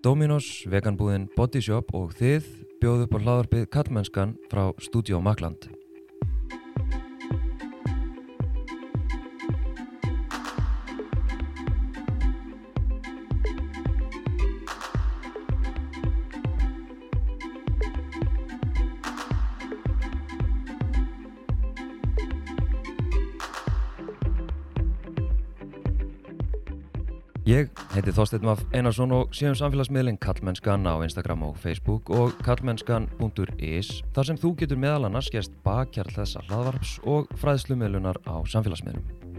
[0.00, 2.46] Dominos, veganbúðin Body Shop og þið
[2.80, 5.68] bjóðu upp á hlaðarpið Kallmennskan frá Studio Magland.
[28.20, 33.94] Ég heiti Þorsteinn Maf Einarsson og séum samfélagsmiðlinn Kallmennskan á Instagram og Facebook og kallmennskan.is
[34.12, 39.29] þar sem þú getur meðal annars gerst bakkjarl þessa hlaðvarps og fræðslumiðlunar á samfélagsmiðlum.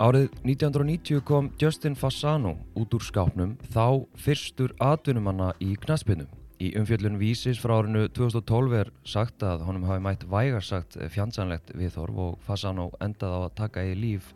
[0.00, 6.24] Árið 1990 kom Justin Fasano út úr skápnum þá fyrstur atvinnumanna í knaspinu.
[6.56, 12.16] Í umfjöllun vísis frá árinu 2012 er sagt að honum hafi mætt vægarsagt fjandsanlegt viðhorf
[12.16, 14.30] og Fasano endaði á að taka í líf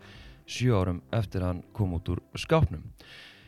[0.44, 2.84] sjö árum eftir hann kom út úr skápnum.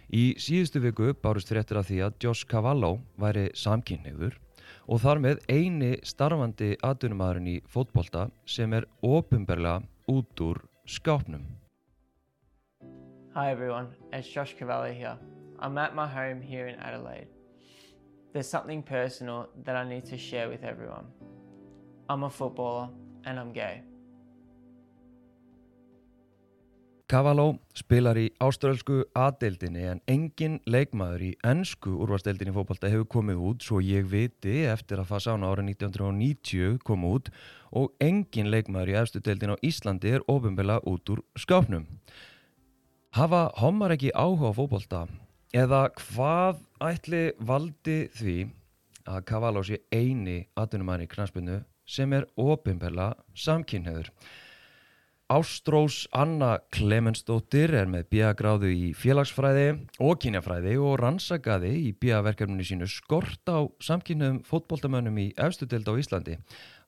[0.09, 4.41] Í síðustu viku bárust fréttir af því að Josh Cavallo væri samkynniður
[4.89, 11.45] og þar með eini starfandi atvinnumadurinn í fótbolta sem er ofinberlega út úr skápnum.
[13.37, 15.19] Hi everyone, it's Josh Cavalli here.
[15.59, 17.27] I'm at my home here in Adelaide.
[18.33, 21.05] There's something personal that I need to share with everyone.
[22.09, 22.89] I'm a footballer
[23.27, 23.83] and I'm gay.
[27.13, 33.67] Cavallo spilar í áströlsku A-deildinni en engin leikmaður í ennsku úrvarsdeildinni fókbalta hefur komið út
[33.69, 37.29] svo ég viti eftir að Fasano árið 1990 kom út
[37.77, 41.85] og engin leikmaður í efstu deildin á Íslandi er ofinbela út úr skápnum.
[43.17, 44.99] Hafa homar ekki áhuga á fókbalta
[45.57, 48.35] eða hvað ætli valdi því
[49.09, 51.55] að Cavallo sé eini atvinnumæri í knaspinu
[51.89, 54.11] sem er ofinbela samkynniður?
[55.33, 59.65] Ástrós Anna Klemensdóttir er með bíagráðu í félagsfræði
[59.97, 65.97] og kynjafræði og rannsakaði í bíaverkefninu sínu skort á samkynniðum fótboltamönnum í efstu deild á
[65.97, 66.37] Íslandi.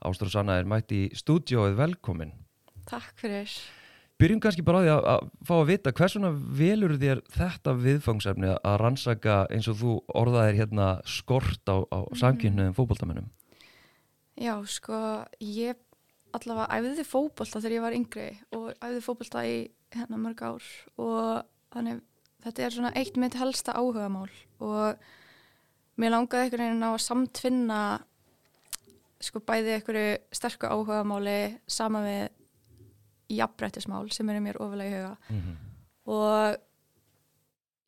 [0.05, 2.37] Ástrós Anna er mætt í stúdíóið velkomin.
[2.85, 3.49] Takk fyrir.
[4.19, 8.49] Byrjum kannski bara á því að, að fá að vita hversuna velur þér þetta viðfangsefni
[8.57, 13.29] að rannsaka eins og þú orðaðir hérna skort á, á samkynniðum fótboltamönnum?
[14.39, 14.99] Já, sko,
[15.39, 15.79] ég
[16.35, 18.27] allavega æfði fótbolta þegar ég var yngri
[18.59, 19.57] og æfði fótbolta í
[19.95, 20.67] hérna mörg ár
[20.99, 22.03] og þannig
[22.45, 24.29] þetta er svona eitt mitt helsta áhugamál
[24.59, 24.99] og
[25.99, 27.81] mér langaði einhvern veginn á að samtvinna
[29.23, 31.39] sko bæði einhverju sterku áhugamáli
[31.71, 32.29] sama við
[33.29, 35.17] jafnbrettismál sem eru mér ofalega í huga.
[35.29, 35.57] Mm -hmm.
[36.05, 36.59] og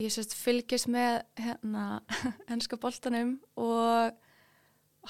[0.01, 2.03] ég sérst fylgist með hérna
[2.53, 4.13] ennska boltanum og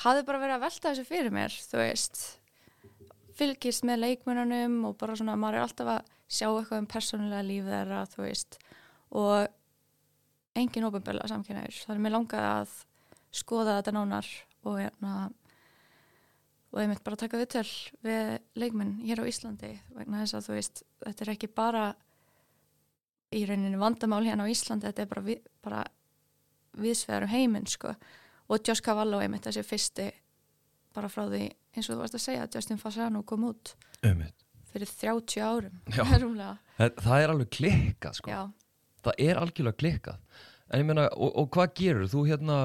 [0.04, 2.41] hafði bara verið að velta þessu fyrir mér þú veist.
[3.38, 7.64] Fylgist með leikmönunum og bara svona maður er alltaf að sjá eitthvað um persónulega líf
[7.64, 8.58] þeirra þú veist.
[9.10, 9.48] Og
[10.58, 12.78] engin ofinbörlega samkynnaður þannig að mér langaði að
[13.41, 14.28] skoða þetta nánar
[14.66, 15.30] og hérna
[16.70, 17.66] og ég mitt bara taka viðtöl
[18.06, 21.84] við leikmenn hér á Íslandi vegna þess að þú veist, þetta er ekki bara
[23.34, 25.84] í rauninni vandamál hérna á Íslandi, þetta er bara, við, bara
[26.80, 27.94] viðsvegar um heiminn sko
[28.50, 30.09] og Josh Cavallo er mitt þessi fyrsti
[30.94, 31.44] bara frá því
[31.76, 33.75] eins og þú varst að segja að Justin Fasano kom út
[34.06, 34.32] Ömið.
[34.72, 35.76] fyrir 30 árum
[36.80, 38.30] Það, það er alveg klikkað sko.
[38.30, 38.41] já,
[39.04, 40.19] Það er algjörlega klikkað.
[40.70, 42.09] En ég meina, og, og hvað gerur?
[42.12, 42.56] Þú hérna,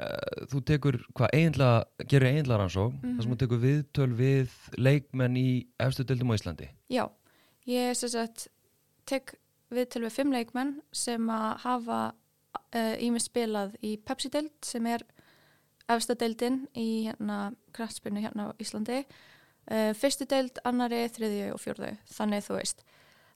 [0.00, 4.60] uh, þú tekur, hvað eiginlega, gerir eiginlega rannsók, mm þar sem þú tekur viðtöl við
[4.76, 5.48] leikmenn í
[5.82, 6.70] efstu deildum á Íslandi.
[6.90, 7.04] já
[7.66, 8.48] ég sem sagt
[9.06, 9.34] tek
[9.70, 12.00] við til við fimm leikmenn sem að hafa
[12.74, 15.02] ímið spilað í Pepsi-deild sem er
[15.92, 19.04] efsta deildin í hérna kraftspilnu hérna á Íslandi.
[19.66, 22.84] Uh, fyrstu deild, annari, þriðju og fjórðu þannig þú veist.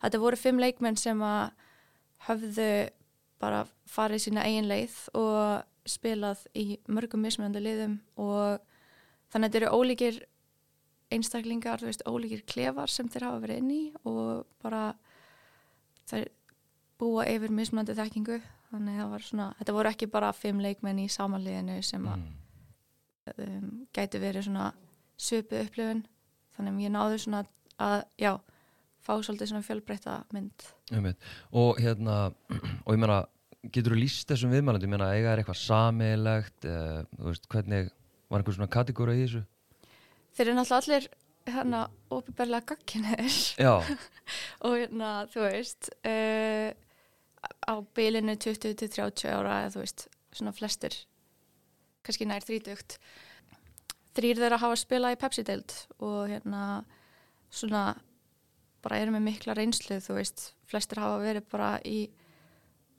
[0.00, 1.50] Þetta voru fimm leikmenn sem að
[2.28, 2.70] höfðu
[3.40, 8.60] bara farið sína eigin leið og spilað í mörgum mismunandi liðum og
[9.32, 10.18] þannig að þetta eru ólíkir
[11.10, 14.82] einstaklingar, þú veist, ólíkir klefar sem þeir hafa verið inn í og bara
[16.10, 16.28] þeir
[17.00, 18.36] búa yfir mismunandi þekkingu
[18.70, 22.36] þannig að svona, þetta voru ekki bara fimm leikmenn í samanliðinu sem að Mm.
[23.46, 24.72] um, gæti verið svona
[25.20, 26.04] söpu upplifun
[26.56, 27.42] þannig að ég náðu svona
[27.80, 28.32] að, já,
[29.00, 31.14] fá svolítið svona fjölbreytta mynd Ömið.
[31.52, 32.32] Og hérna,
[32.86, 33.20] og ég meina,
[33.68, 34.88] getur þú líst þessum viðmælandi?
[34.88, 37.90] Ég meina, eiga er eitthvað samilegt, uh, þú veist, hvernig,
[38.30, 39.44] var einhver svona kategóra í þessu?
[40.36, 41.08] þeir eru náttúrulega allir
[41.50, 41.80] hérna
[42.12, 43.72] óbyrberlega gagginir Já,
[44.66, 46.70] og hérna, þú veist uh,
[47.66, 50.96] á bilinu 20 til 30 ára eða þú veist, svona flestir
[52.06, 52.98] kannski nær þrítugt
[54.16, 56.62] þrýr þeirra hafa spilað í Pepsi-deild og hérna
[57.50, 57.84] svona
[58.84, 62.04] bara eru með mikla reynslu þú veist, flestir hafa verið bara í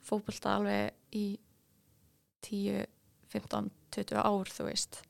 [0.06, 1.26] fókbalta alveg í
[2.46, 2.86] 10,
[3.32, 5.02] 15, 20 ár þú veist.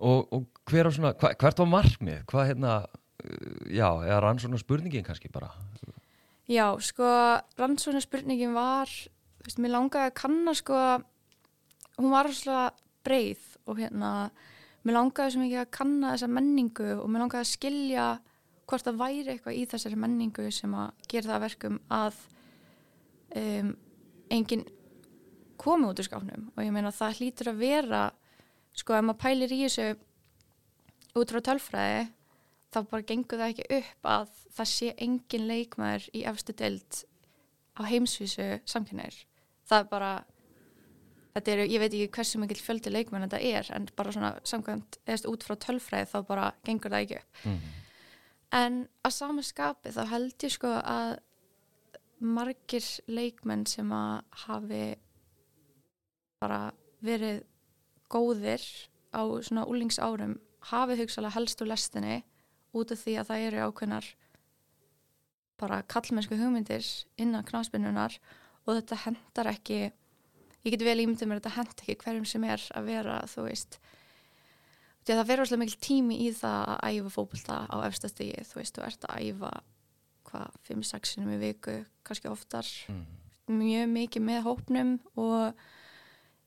[0.00, 2.22] Og, og hver svona, hva, hvert var markmið?
[2.30, 5.52] Hvað hérna, uh, já, eða rann svona spurningin kannski bara?
[6.46, 7.06] Já, sko,
[7.58, 8.90] rannsóna spurningin var,
[9.40, 10.82] þú veist, mér langaði að kanna, sko,
[11.98, 12.68] hún var svona
[13.06, 14.12] breið og hérna,
[14.86, 18.06] mér langaði svo mikið að kanna þessa menningu og mér langaði að skilja
[18.66, 22.22] hvort það væri eitthvað í þessari menningu sem að gera það að verkum að
[23.36, 23.72] um,
[24.32, 24.66] enginn
[25.60, 28.02] komi út úr skáfnum og ég meina það hlýtur að vera,
[28.76, 29.88] sko, ef maður pælir í þessu
[31.16, 32.06] út frá tölfræði
[32.74, 37.02] þá bara gengur það ekki upp að það sé engin leikmaður í efstu deild
[37.76, 39.16] á heimsvísu samkynneir.
[39.68, 40.10] Það er bara,
[41.36, 45.00] þetta eru, ég veit ekki hversu mikil fjöldi leikmenn þetta er, en bara svona samkvæmt,
[45.06, 47.42] eða út frá tölfræði þá bara gengur það ekki upp.
[47.44, 47.74] Mm.
[48.56, 51.16] En að sama skapi þá held ég sko að
[52.20, 54.84] margir leikmenn sem að hafi
[56.40, 56.60] bara
[57.04, 57.42] verið
[58.12, 58.62] góðir
[59.12, 60.36] á svona úlingsárum
[60.70, 62.22] hafi hugsalega helst úr lestinni
[62.76, 64.08] út af því að það eru ákveðnar
[65.60, 66.86] bara kallmennsku hugmyndir
[67.20, 68.18] innan knáspinnunar
[68.66, 69.78] og þetta hendar ekki
[70.66, 73.46] ég get vel ímyndið mér að þetta hend ekki hverjum sem er að vera þú
[73.46, 73.78] veist.
[75.06, 78.58] Því að það verður alltaf mikil tími í það að æfa fókbalta á efstastígi þú
[78.58, 79.52] veist, þú ert að æfa
[80.30, 83.04] hvað, 5-6 sinum í viku kannski oftar Mm.
[83.48, 85.54] mjög mikið með hópnum og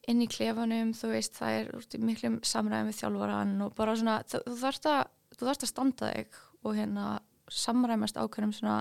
[0.09, 4.41] inn í klefanum, þú veist, það er miklum samræðum við þjálfaran og bara svona, þú,
[4.47, 5.01] þú þarft að
[5.37, 7.05] þú þarft að standa þig og hérna
[7.49, 8.79] samræmast ákveðnum svona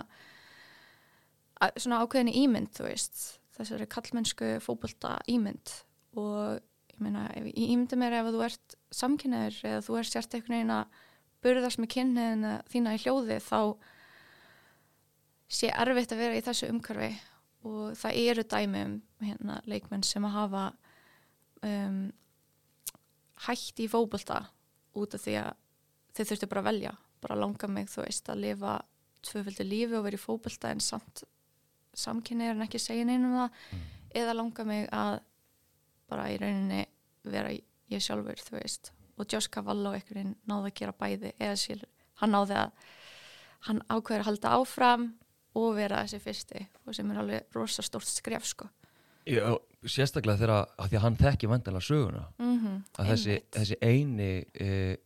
[1.78, 3.20] svona ákveðinni ímynd, þú veist
[3.58, 5.72] þessari kallmennsku fótbolta ímynd
[6.18, 6.58] og
[6.92, 10.54] ég meina, ég ímyndi mér ef að þú ert samkynniður eða þú ert sért einhvern
[10.56, 11.00] veginn að
[11.42, 13.58] burðast með kynniðina þína í hljóði þá
[15.48, 17.10] sé erfitt að vera í þessu umhverfi
[17.68, 20.64] og það eru dæmi um hérna, leikmenn sem að hafa
[21.66, 22.02] um,
[23.46, 24.44] hætt í fótbolta
[24.98, 25.50] út af því að
[26.16, 28.76] þeir þurftu bara að velja bara langa mig, þú veist, að lifa
[29.26, 31.24] tvöföldu lífi og vera í fótbolta en samt
[31.98, 33.80] samkynni er en ekki segja neinum það
[34.20, 35.16] eða langa mig að
[36.08, 36.84] bara í rauninni
[37.28, 38.92] vera ég sjálfur, þú veist.
[39.18, 41.82] Og Josh Cavallo veginn náði að gera bæði eða sér,
[42.22, 42.86] hann náði að
[43.66, 45.08] hann ákveður að halda áfram
[45.58, 48.68] og vera þessi fyrsti og sem er alveg rosa stórt skref sko.
[49.28, 49.52] Já,
[49.84, 53.76] sérstaklega þegar að, að því að hann þekki vandalega söguna mm -hmm, að þessi, þessi
[53.82, 54.96] eini e,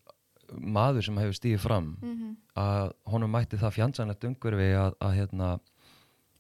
[0.53, 2.37] maður sem hefur stíðið fram mm -hmm.
[2.63, 5.49] að honum mætti það fjandsanlegt umhverfi að, að hérna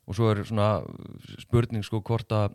[0.06, 0.68] og svo er svona
[1.38, 2.54] spurning sko hvort að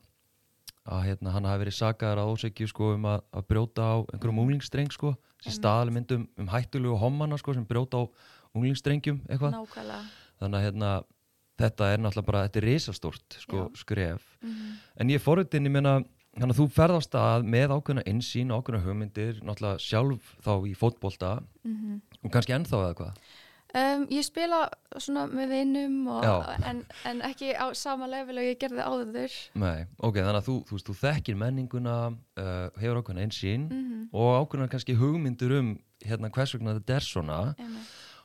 [0.87, 4.41] að hérna, hann hafi verið sagaður að ósegju sko um að, að brjóta á einhverjum
[4.43, 5.13] unglingsstreng sko.
[5.37, 5.59] Sem Einmitt.
[5.59, 8.03] staðalmyndum um hættulegu hommana sko sem brjóta á
[8.55, 9.57] unglingsstrengjum eitthvað.
[9.57, 9.99] Nákvæmlega.
[10.39, 10.91] Þannig að hérna
[11.57, 14.77] þetta er náttúrulega bara, þetta er risastórt sko skref mm -hmm.
[14.97, 16.03] En ég forritin, ég meina,
[16.37, 20.73] þannig að þú ferð á stað með ákveðna insýn, ákveðna hugmyndir, náttúrulega sjálf þá í
[20.77, 21.33] fótbolta
[22.23, 23.13] og kannski ennþá eða hvað.
[23.77, 25.51] um, ég spila svona með
[26.23, 26.57] Já.
[26.65, 30.55] en, en ekki á sama level og ég gerði áður Nei, ok, þannig að þú,
[30.69, 31.97] þú, þú þekkir menninguna,
[32.37, 34.09] uh, hefur ákveðna insýn mm -hmm.
[34.11, 37.55] og ákveðna kannski hugmyndir um hérna hvers vegna þetta er svona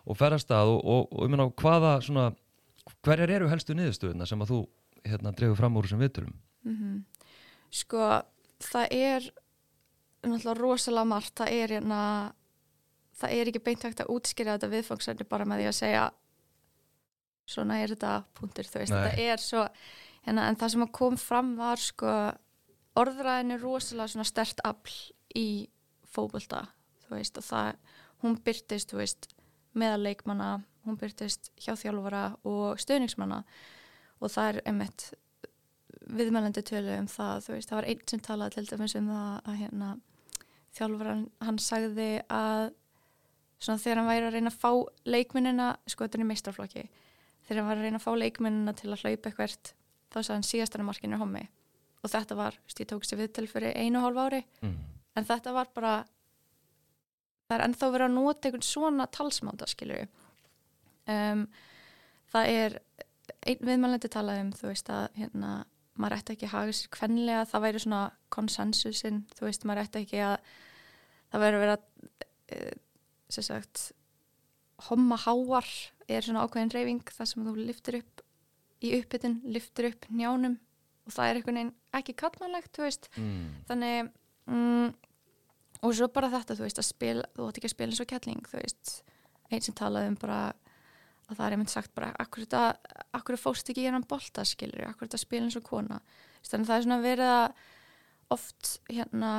[0.07, 2.33] og ferð á stað og, og, og ég meina, hvaða svona,
[3.03, 4.61] hverjar eru helstu niðurstöðuna sem að þú
[5.09, 6.37] hérna dreifur fram úr þessum viðtölum?
[6.69, 7.05] Mhm.
[7.73, 8.23] Sko,
[8.63, 9.31] það er
[10.23, 12.01] náttúrulega rosalega margt, það er hérna,
[13.19, 16.05] það er ekki beint hægt að útskýra þetta viðfangsefni bara með því að segja
[17.53, 19.03] svona er þetta punktur, þú veist, Nei.
[19.03, 19.65] þetta er svo
[20.27, 22.13] hérna, en það sem að kom fram var sko,
[23.03, 24.95] orðræðin er rosalega svona stert afl
[25.39, 25.47] í
[26.13, 26.67] fótbolta,
[27.07, 27.73] þú veist, og það
[28.23, 29.31] hún byrtist, þú veist,
[29.75, 30.51] meðal leikmanna,
[30.87, 33.43] hún byrtist hjá þjálfara og stöðningsmanna
[34.23, 35.09] og það er einmitt
[36.12, 39.59] viðmælandi tölu um það, veist, það var einn sem talaði til dæmis um það að
[39.61, 39.91] hérna
[40.77, 42.73] þjálfaran, hann sagði að
[43.62, 44.71] svona þegar hann væri að reyna að fá
[45.07, 46.85] leikmennina, sko þetta er meistarflokki
[47.47, 49.75] þegar hann var að reyna að fá leikmennina til að hlaupa eitthvert,
[50.11, 51.45] þá sagði hann síðastan markinu hommi.
[52.03, 54.43] Og þetta var, ég tók sér viðtöl fyrir einu og hálf ári.
[54.62, 54.79] Mm.
[55.12, 55.93] en þetta var bara
[57.47, 60.07] það er ennþá verið að nota einhvern svona talsmáta skilur
[61.11, 61.47] um,
[62.33, 62.79] það er
[63.47, 65.53] einn viðmælandi talaði um þú veist að hérna,
[65.99, 70.03] maður ætti ekki að haga sér kvenlega, það væri svona konsensusin, þú veist, maður ætti
[70.07, 70.37] ekki að
[71.33, 71.77] það væri að vera
[73.33, 73.91] sem sagt
[74.89, 75.69] homma háar
[76.11, 78.23] er svona ákveðin reyfing þar sem þú liftir upp
[78.83, 80.57] í uppbytun, liftir upp njánum
[81.07, 83.47] og það er einhvern veginn ekki kallmannlegt, þú veist Mm.
[83.69, 84.11] þannig
[84.47, 84.95] mm,
[85.83, 88.11] og svo bara þetta, þú veist, að spila þú átt ekki að spila eins og
[88.11, 88.93] kettling, þú veist
[89.53, 90.41] einn sem talaði um bara
[91.33, 92.62] að það er einmitt sagt bara, akkur þetta
[93.19, 96.01] akkur fóst ekki í hennan bolta, skilur akkur þetta spila eins og kona,
[96.47, 97.67] þannig að það er svona verið að
[98.33, 99.33] oft hérna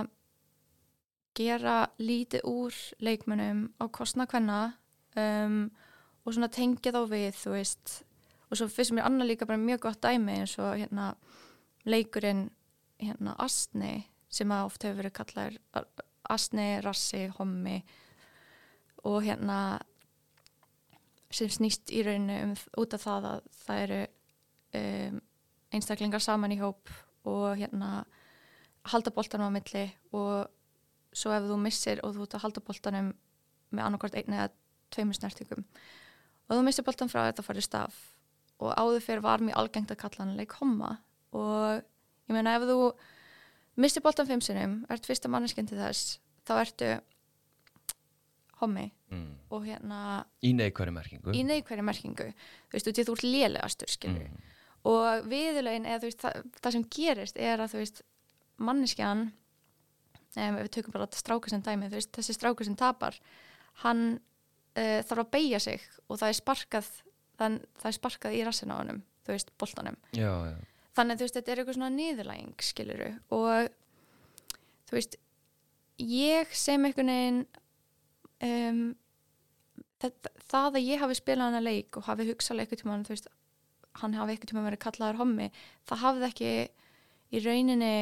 [1.33, 4.59] gera lítið úr leikmönnum á kostna hvenna
[5.17, 5.63] um,
[6.23, 7.93] og svona tengja þá við, þú veist.
[8.49, 11.13] Og svo fyrst mér annar líka bara mjög gott dæmi eins og hérna
[11.89, 12.45] leikurinn
[13.01, 15.57] hérna Astni sem að oft hefur verið kallar
[16.31, 17.81] Astni, Rassi, Hommi.
[19.03, 19.81] Og hérna
[21.33, 24.01] sem snýst í rauninu um, út af það að það eru
[24.79, 25.21] um,
[25.73, 26.91] einstaklingar saman í hóp
[27.29, 28.03] og hérna
[28.91, 30.49] halda boltanum á milli og
[31.15, 33.11] svo ef þú missir og þú ert að halda boltanum
[33.73, 34.51] með annarkvært einni eða
[34.93, 35.63] tveimur snertingum
[36.47, 37.95] og þú missir boltan frá þetta farið staf.
[38.61, 40.97] Og áður fyrir var mjög algengt að kalla hann leik homma.
[41.35, 41.81] Og
[42.29, 42.77] ég meina ef þú
[43.81, 46.91] missir boltan fimm sinum, ert fyrsta manneskinn til þess, þá ertu
[48.61, 49.29] hommi mm.
[49.53, 49.99] og hérna
[50.43, 54.41] í neikværi merkingu í neikværi merkingu þú veist, þú ert lélegastur, mm.
[54.91, 58.03] og viðlegin, eða þú veist, það, það sem gerist er að þú veist,
[58.63, 59.25] manneskjan
[60.33, 63.17] ef við tökum bara stráku sem dæmi, þú veist, þessi stráku sem tapar
[63.83, 66.91] hann uh, þarf að beigja sig og það er sparkað
[67.39, 70.55] þann, það er sparkað í rassin á hannum þú veist, boltanum já, já.
[70.97, 73.69] þannig þú veist, þetta er eitthvað svona niðurlæging skiluru og
[74.89, 75.19] þú veist
[76.01, 77.41] ég sem einhvern veginn
[78.43, 78.83] um,
[80.03, 83.29] það, það að ég hafi spilað hana leik og hafi hugsalega eitthvað tíma veist,
[84.01, 85.49] hann hafi eitthvað tíma verið kallaður hommi,
[85.89, 86.51] það hafði ekki
[87.33, 87.93] í rauninni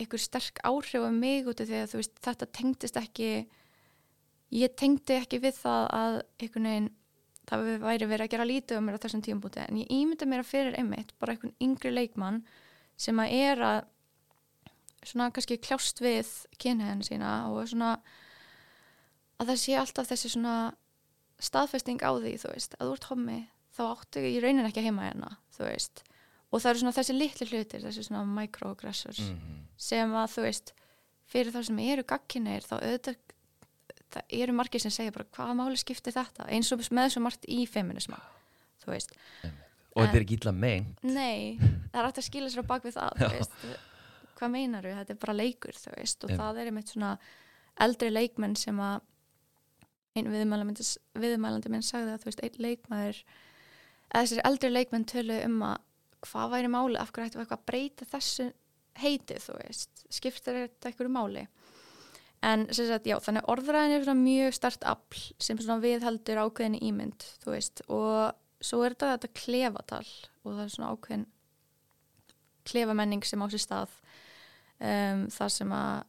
[0.00, 3.30] einhver sterk áhrif á mig út af því að veist, þetta tengdist ekki
[4.54, 6.92] ég tengdi ekki við það að einhvern veginn
[7.44, 10.42] það væri verið að gera lítið um mér á þessum tíumbúti en ég ímynda mér
[10.44, 12.40] að fyrir einmitt bara einhvern yngri leikmann
[12.96, 13.80] sem að er að
[15.04, 16.30] svona kannski kljást við
[16.62, 17.98] kynhegðin sína og svona
[19.36, 20.54] að það sé alltaf þessi svona
[21.42, 23.38] staðfesting á því, þú veist, að þú ert hommi
[23.74, 26.02] þá áttu ég raunin ekki heima hérna þú veist,
[26.52, 29.62] og það eru svona þessi litli hlutir þessi svona microaggressors Mm -hmm.
[29.76, 30.72] sem að þú veist
[31.26, 33.16] fyrir það sem eru gagkinir þá auðvitað
[34.14, 36.46] það eru margir sem segja bara hvaða máli skiptir þetta?
[36.48, 38.18] Eins og með svo margt í feminisma
[38.84, 39.10] þú veist,
[39.96, 41.58] og En- þetta er ekki illa megin nei
[41.92, 43.50] það er hægt að skila sér á bak við það þú veist,
[44.36, 46.40] hvað meinar þú, þetta er bara leikur þú veist, og Einmitt.
[46.40, 47.18] það er einmitt svona
[47.80, 49.00] eldri leikmenn sem að
[50.14, 53.22] einn viðmælandi, minn sagði að þú veist, einn leikmaður
[54.14, 55.80] eða þessir eldri leikmenn tölu um að
[56.24, 58.46] hvað væri máli, af hverju ættum við eitthvað að breyta þessu
[59.02, 60.04] heiti, þú veist?
[60.14, 61.44] Skiptir þetta einhverju máli?
[62.44, 67.54] En sagt, já, þannig orðræðin er mjög start afl sem svona viðheldur ákveðinni ímynd, þú
[67.54, 67.82] veist?
[67.88, 70.04] Og svo er þetta þetta klefatal
[70.44, 71.28] og það er svona ákveðin
[72.64, 73.96] klefamenning sem á sér stað
[74.80, 76.04] um, þar sem að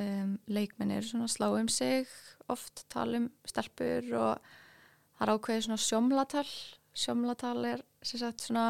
[0.00, 2.10] um, leikmenn eru svona að slá um sig
[2.50, 4.50] oft tala um stelpur og
[5.16, 6.46] það er ákveðið svona sjómlatal.
[6.96, 8.66] Sjómlatal er sem sagt svona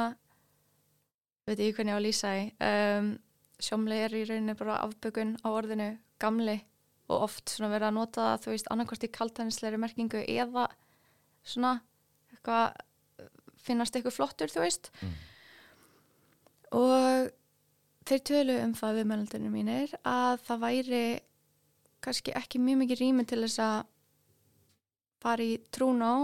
[1.49, 3.15] veit ég hvernig ég á að lýsa í um,
[3.61, 6.59] sjómli er í rauninni bara afbökun á orðinu gamli
[7.11, 10.69] og oft svona verið að nota það þú veist annarkvort í kaltænisleiri merkingu eða
[11.43, 11.75] svona
[12.31, 12.79] eitthvað
[13.61, 14.91] finnast eitthvað flottur þú veist.
[15.01, 15.19] Mm.
[16.81, 17.31] og
[18.09, 21.02] þeir tölu um það við meðlandunum mínir að það væri
[22.04, 23.78] kannski ekki mjög mikið rými til þess að
[25.21, 26.14] fara í trún á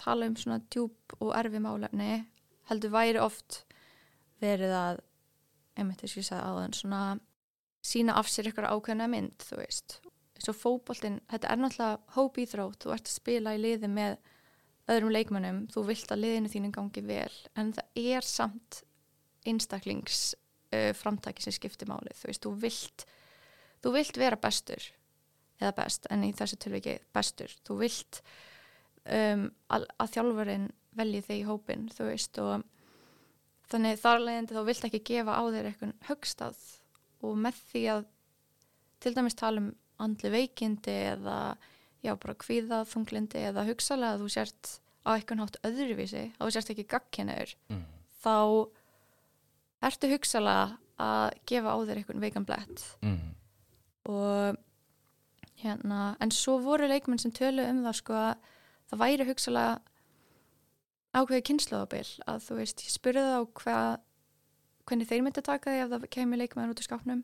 [0.00, 2.12] tala um svona djúb og erfi málefni
[2.70, 3.64] heldur væri oft
[4.42, 5.02] verið að
[5.78, 7.02] einmitt þess að ég sagði áðan svona
[7.88, 9.98] sína af sér ykkur ákveðna mynd þú veist,
[10.36, 14.18] eins og fótboltinn þetta er náttúrulega hóp íþrótt þú ert að spila í liði með
[14.88, 18.82] öðrum leikmönnum þú vilt að liðinu þínu gangi vel en það er samt
[19.48, 20.32] einstaklings
[20.74, 22.12] uh, framtaki sem skiptir máli.
[22.18, 23.06] Þú veist, þú vilt
[23.84, 24.88] þú vilt vera bestur
[25.60, 27.52] eða best, en í þessu tilviki bestur.
[27.66, 28.20] Þú vilt
[29.10, 32.62] um, að, að þjálfurinn velji þig í hópin, þú veist og
[33.70, 36.60] þannig þar leiðandi þá vilt ekki gefa á þér eitthvað högstað
[37.26, 38.06] og með því að
[39.02, 39.68] til dæmis tala um
[40.02, 41.38] andli veikindi eða
[42.06, 44.72] já bara kvíða, þunglindi eða hugsalega að þú sért
[45.02, 47.84] á eitthvað nátt öðruvísi, að þú sért ekki gagkinniður Mm.
[48.22, 48.34] þá
[49.82, 52.84] ertu hugsalega að gefa á þér eitthvað veikan blett?
[53.02, 53.34] Mm.
[54.08, 54.56] og
[55.62, 58.34] hérna, en svo voru leikmenn sem tölu um það sko að
[58.90, 59.78] það væri hugsalega
[61.18, 63.88] ákveði kynnslóðabil að þú veist, ég spurði þá hvað
[64.88, 67.22] hvernig þeir myndi taka því ef það kemur leikmenn út úr skápnum.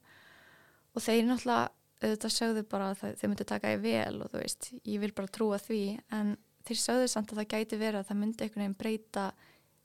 [0.94, 1.70] Og þeir náttúrulega
[2.04, 5.12] auðvitað sögðu bara að það- þeir myndi taka því vel og þú veist, ég vil
[5.12, 6.00] bara trúa því.
[6.12, 9.24] En þeir sögðu samt að það gæti verið að það myndi einhvern veginn breyta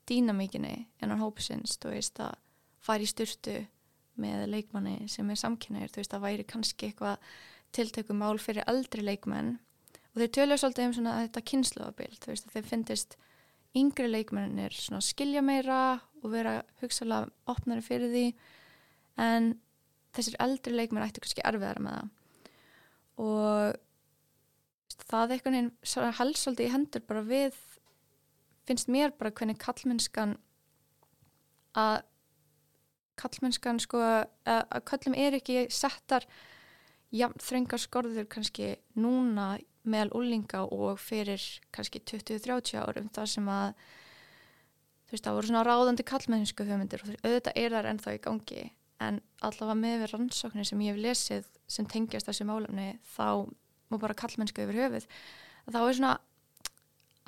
[0.10, 2.36] dýnamíkinni innan hópsins, þú veist að
[2.84, 3.56] fara í styrtu
[4.20, 7.32] með leikmanni sem er samkynneir, þú veist að væri kannski eitthvað
[7.76, 9.58] tiltökum mál fyrir eldri leikmenn.
[10.14, 13.18] Og þeir töluðu svolítið um svona þetta kynnslóðabild, þú veist að þeir finnist
[13.78, 15.82] yngri leikmennir svona skilja meira
[16.24, 18.26] og vera hugsalega opnari fyrir því.
[19.22, 19.52] En
[20.16, 22.10] þessir eldri leikmenn ættu kannski erfiðara með það.
[23.20, 23.78] Og
[25.10, 27.58] það einhvern veginn helst svolítið í hendur bara við
[28.70, 30.36] finnst mér bara hvernig kallmennskan
[31.78, 32.02] að
[33.20, 36.26] kallmennskan sko að, kallum er ekki settar
[37.16, 39.56] jafn þrengar skorður kannski núna
[39.90, 41.42] meðal úlinga og fyrir
[41.74, 43.74] kannski 20-30 árum þar sem að
[45.10, 48.66] þú veist það voru svona ráðandi kallmennsku hugmyndir og auðvitað er þar ennþá í gangi.
[49.00, 53.48] En allavega með við rannsóknir sem ég hef lesið sem tengjast þessu málefni þá
[53.90, 55.08] má bara kallmennsku yfir höfuð.
[55.70, 56.14] Þá er svona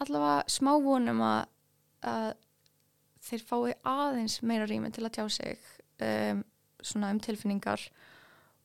[0.03, 1.41] allavega smá vonum að,
[2.12, 2.31] að
[3.25, 5.71] þeir fái aðeins meira rými til að tjá sig
[6.05, 6.41] um,
[6.81, 7.84] svona um tilfinningar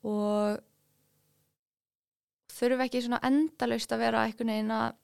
[0.07, 0.62] og
[2.57, 4.97] þurfu ekki svona endalaust að vera einhvern veginn að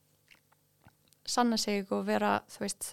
[1.28, 2.92] sanna sig og vera þú veist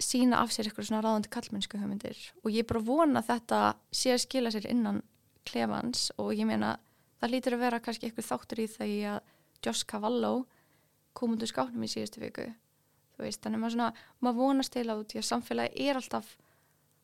[0.00, 2.18] sína af sér eitthvað svona ráðandi kallmennsku hugmyndir.
[2.44, 3.60] Og ég er bara vona að þetta
[3.92, 5.02] sé að skila sér innan
[5.48, 6.74] klefans og ég meina
[7.20, 9.20] það lítur að vera kannski eitthvað þáttur í það í að
[9.66, 10.32] Joss Cavallo
[11.16, 12.46] komundu skáknum í síðustu viku.
[13.16, 13.90] Þú veist, þannig maður svona
[14.24, 16.30] maður vonast til að því að samfélagi er alltaf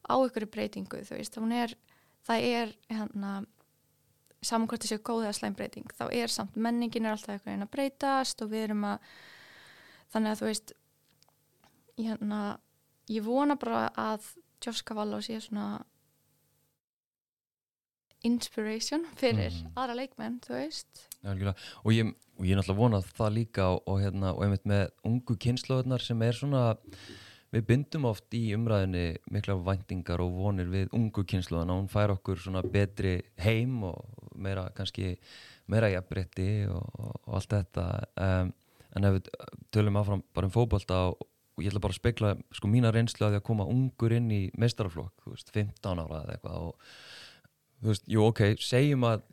[0.07, 1.77] á ykkur breytingu, þú veist, er,
[2.27, 3.35] það er hérna
[4.47, 7.73] saman hvort þessi góð eða slæmbreyting þá er samt, menningin er alltaf eitthvað einn að
[7.75, 9.11] breytast og við erum að
[10.15, 10.73] þannig að þú veist
[11.97, 12.41] hérna,
[13.13, 14.33] ég vona bara að
[14.65, 15.81] Joss Cavallo sé svona
[18.27, 19.75] inspiration fyrir mm.
[19.79, 23.83] aðra leikmenn, þú veist ja, og, ég, og ég er náttúrulega vonað það líka og,
[23.87, 26.65] og, hérna, og einmitt með ungu kynnslóðunar sem er svona
[27.55, 32.15] við bindum oft í umræðinni mikla væntingar og vonir við ungu kynnslóðana og hún fær
[32.17, 35.15] okkur svona betri heim og meira kannski
[35.71, 37.87] meira jafnbretti og allt þetta.
[38.23, 38.53] Um,
[38.97, 39.31] en ef við
[39.75, 43.37] tölum áfram bara um fókbalta og ég ætla bara að spekla sko mína reynslu að
[43.37, 46.91] því að koma ungur inn í meistaraflokk, 15 ára eða eitthvað og
[47.81, 49.25] þú veist, jú ok, segjum að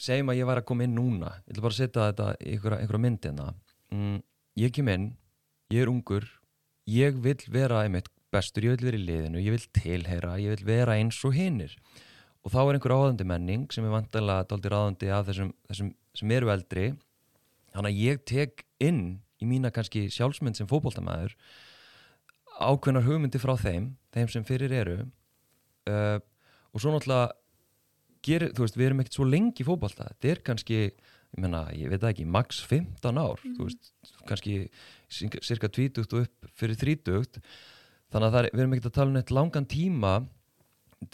[0.00, 1.32] segjum að ég væri að koma inn núna.
[1.44, 3.48] Ég ætla bara að setja þetta í einhverja myndina
[3.92, 4.20] mm,
[4.60, 5.10] ég kem inn
[5.70, 6.26] ég er ungur,
[6.90, 10.66] ég vil vera einmitt bestur, ég vil vera í liðinu ég vil tilheyra, ég vil
[10.68, 11.76] vera eins og hinnir
[12.44, 16.32] og þá er einhver áðandi menning sem er vantilega daldir áðandi af þessum, þessum sem
[16.34, 16.86] eru eldri.
[17.74, 19.02] Þannig að ég tek inn
[19.40, 21.36] í mína kannski sjálfsmynd sem fókbóltamæður
[22.60, 24.96] ákveðnar hugmyndi frá þeim þeim sem fyrir eru.
[25.88, 26.18] Uh,
[26.74, 27.30] og svo náttúrulega
[28.24, 30.80] gerir, þú veist, við erum ekkert svo lengi fókbalta, þetta er kannski
[31.30, 33.54] ég menna, ég veit ekki, max 15 ár mm.
[33.56, 33.92] þú veist,
[34.26, 34.56] kannski
[35.46, 37.40] cirka 20 upp fyrir 30
[38.10, 40.14] þannig að er, við erum ekkert að tala um eitt langan tíma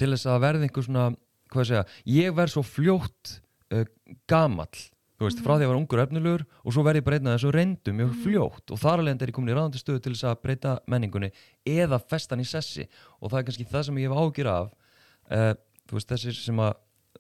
[0.01, 1.07] til þess að verða einhver svona,
[1.53, 3.35] hvað segja ég verð svo fljótt
[3.77, 3.85] uh,
[4.31, 4.73] gamall,
[5.21, 5.45] þú veist, mm.
[5.45, 8.01] frá því að ég var ungur efnilegur og svo verð ég bara einað þessu reyndum
[8.01, 8.25] mjög mm.
[8.25, 11.31] fljótt og þar alveg er ég komin í ráðandi stöðu til þess að breyta menningunni
[11.77, 12.89] eða festan í sessi
[13.21, 15.53] og það er kannski það sem ég hef ágjur af uh,
[15.87, 16.75] þú veist, þessir sem að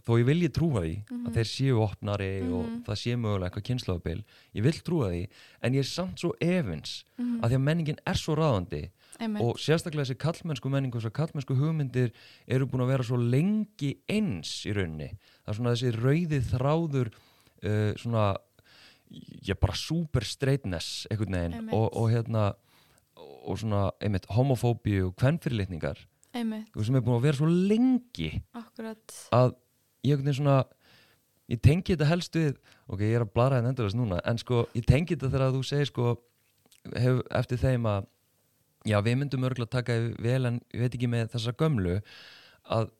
[0.06, 1.24] þó ég vilji trúa því mm -hmm.
[1.26, 1.34] að mhm.
[1.34, 2.54] þeir séu opnari mm -hmm.
[2.54, 2.82] og mhm.
[2.86, 5.22] það séu mögulega eitthvað kynslaðabil ég vil trúa því,
[5.62, 7.40] en ég er samt svo evins mm -hmm.
[7.42, 8.90] að því að menningin er svo ráðandi
[9.40, 12.12] og sérstaklega þessi kallmennsku menning og þessi kallmennsku hugmyndir
[12.46, 17.08] eru búin að vera svo lengi eins í rauninni það er svona þessi rauðið þráður
[17.64, 18.36] uh, svona
[19.46, 22.54] ég bara super straightness einhvern veginn og, og hérna
[23.16, 26.06] og svona einmitt homofóbi og kvennfyrirlitningar
[26.84, 29.14] sem er búin að vera svo lengi Akkurat.
[29.32, 29.54] að
[30.06, 30.64] ég svona
[31.50, 32.56] ég tengi þetta helst við
[32.90, 35.62] ok, ég er að blara þetta endurast núna en sko, ég tengi þetta þegar þú
[35.66, 36.14] segir sko
[36.94, 38.08] hef, eftir þeim að
[38.86, 41.96] já, við myndum örgulega að taka vel en ég veit ekki með þessa gömlu
[42.76, 42.90] að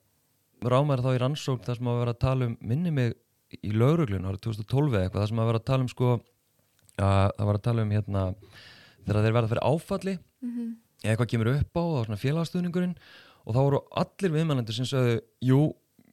[0.63, 3.15] rámar þá í rannsókn þar sem að vera að tala um minni mig
[3.63, 6.09] í lauruglun árið 2012 eitthvað þar sem að vera að tala um sko
[6.97, 8.23] að það var að tala um hérna
[9.05, 10.71] þegar þeir verða fyrir áfalli mm -hmm.
[11.03, 12.95] eitthvað kemur upp á svona félagstöðningurinn
[13.45, 15.61] og þá voru allir viðmælendur sem sagðu, jú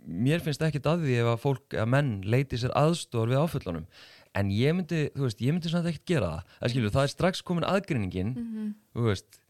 [0.04, 3.86] mér finnst ekki að því ef að fólk, að menn leiti sér aðstóður við áföllunum
[4.34, 7.12] en ég myndi, þú veist, ég myndi svona ekkert gera það það, skilur, það er
[7.12, 8.72] strax komin aðgrinningin mm -hmm.
[8.94, 9.40] þú veist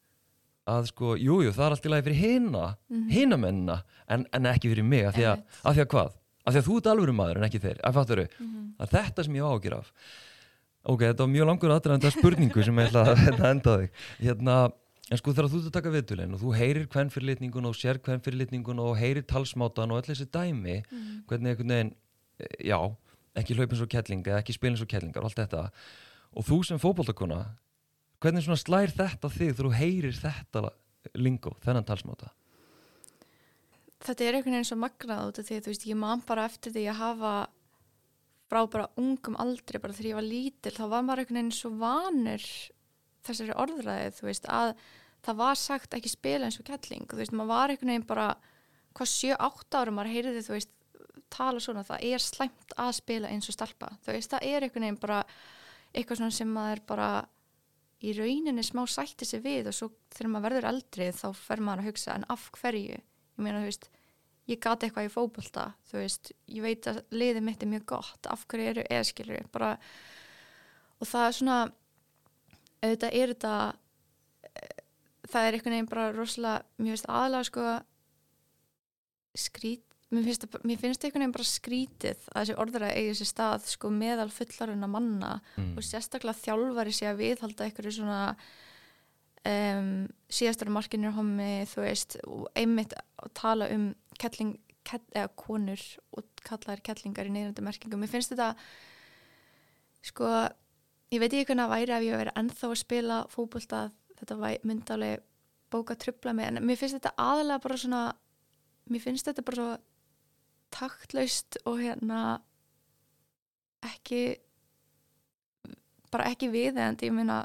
[0.64, 3.10] að sko, jújú, jú, það er allt í lagi fyrir hina mm -hmm.
[3.10, 6.12] hinamennina, en, en ekki fyrir mig af því að, af því að hvað?
[6.44, 8.70] af því að þú ert alveg maður en ekki þeir, að fattur þau mm -hmm.
[8.78, 9.92] að þetta sem ég ágjur af
[10.84, 13.90] ok, þetta var mjög langur aðdraðanda spurningu sem ég ætla að enda þig
[14.20, 14.56] hérna
[15.12, 17.98] En sko þegar þú ert að taka viðtulinn og þú heyrir hvern fyrirlitningun og sér
[18.00, 21.10] hvern fyrirlitningun og heyrir talsmátan og öll þessi dæmi mm.
[21.28, 21.90] hvernig einhvern veginn,
[22.40, 22.78] eh, já,
[23.36, 25.66] ekki hlaupin svo kelling eða ekki spilin svo kellingar og allt þetta
[26.34, 27.42] og þú sem fókbóltakona,
[28.24, 30.64] hvernig svona slær þetta þig þegar þú heyrir þetta
[31.20, 32.30] lingo, þennan talsmáta?
[34.04, 36.48] Þetta er einhvern veginn svo magnað út af því að þú veist, ég man bara
[36.48, 37.34] eftir því að hafa
[38.48, 41.70] frá bara ungum aldri, bara þegar ég var lítil þá var maður einhvern veginn svo
[41.80, 42.48] vanur
[43.26, 44.74] þessari orðræði, þú veist að
[45.24, 48.30] það var sagt ekki spila eins og kettling, þú veist, maður var einhvern veginn bara
[48.94, 50.72] hvað 7-8 ára maður heyriði, þú veist
[51.34, 54.86] tala svona, það er slæmt að spila eins og stelpa, þú veist, það er einhvern
[54.86, 55.22] veginn bara
[55.94, 57.08] eitthvað svona sem maður bara
[58.04, 61.84] í rauninni smá sætti sig við og svo þegar maður verður eldri þá fer maður
[61.84, 62.98] að hugsa en af hverju?
[62.98, 63.86] Ég meina þú veist,
[64.50, 68.28] ég gati eitthvað í fókbalta þú veist, ég veit að liðið mitt er mjög gott,
[68.28, 69.70] af hverju eru eðskilur bara
[71.00, 71.58] og það er svona
[72.84, 73.54] auðvitað er þetta
[74.50, 74.84] eh,
[75.30, 77.66] það er einhvern veginn bara rosalega, mér finnst aðalega sko
[79.44, 79.82] skrít
[80.14, 83.66] mér finnst, mér finnst einhvern veginn bara skrítið að þessi orður að eiga sér stað
[83.72, 85.72] sko meðal fullaruna manna mm.
[85.74, 88.20] og sérstaklega þjálfari sé að viðhalda einhverju svona
[89.48, 89.90] um,
[90.32, 96.26] síðastar markinir hommi, þú veist, og einmitt að tala um kettling, kett, eða konur og
[96.46, 98.04] kallaðir kettlingar í neyðrandi merkingum.
[98.04, 98.52] Mér finnst þetta
[100.04, 100.30] sko,
[101.12, 103.80] ég veit ekki hvernig að væri ef ég væri ennþá að spila fótbolta,
[104.18, 105.22] þetta myndi alveg
[105.70, 108.02] bóka trubla mig, en mér finnst þetta aðalega bara svona,
[108.90, 109.78] mér finnst þetta bara svo
[110.74, 112.20] taktlaust og hérna
[113.84, 114.36] ekki
[116.14, 117.40] bara ekki viðeigandi, ég meina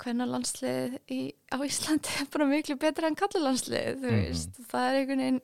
[0.00, 1.18] hvernig landslið í,
[1.52, 4.20] á Íslandi er bara miklu betra en kallalandslið, þú Mhm.
[4.24, 4.60] veist.
[4.70, 5.40] Það er einhvern veginn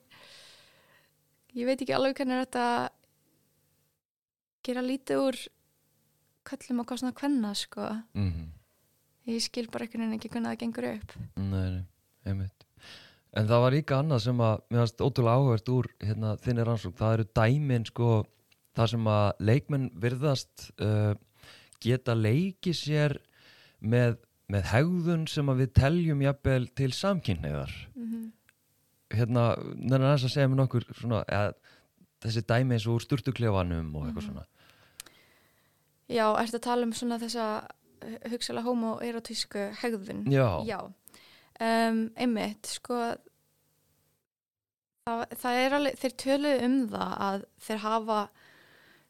[1.57, 2.89] ég veit ekki alveg hvernig er þetta
[4.63, 5.37] gera lítið úr
[6.47, 8.53] köllum og kostnað kvenna sko, Mm
[9.27, 11.13] ég skil bara einhvern veginn ekki hvernig það gengur upp.
[11.35, 11.83] Nei, nei,
[12.25, 12.65] einmitt.
[13.37, 16.95] En það var líka annað sem að mér varst ótrúlega áhugavert úr hérna, þinni rannsók,
[16.95, 18.11] það eru dæmin sko,
[18.77, 21.13] það sem að leikmenn virðast uh,
[21.83, 23.17] geta leiki sér
[23.83, 28.25] með, með hegðun sem að við teljum jafnvel til samkynniðar mm -hmm.
[29.17, 31.53] hérna, þannig að þess að segja mér nokkur svona, eða,
[32.23, 34.31] þessi dæmi eins og úr sturtuklefanum og eitthvað Mhm.
[34.31, 34.45] svona
[36.07, 37.45] Já, ertu að tala um svona þessa
[38.31, 40.21] hugsalega homoerotísku hegðun?
[40.31, 40.77] Já, Já,
[41.59, 42.99] um, einmitt, sko
[45.07, 48.19] það, það er alveg, þeir töluðu um það að þeir hafa